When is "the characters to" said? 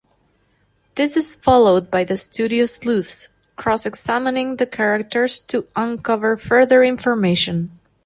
4.55-5.67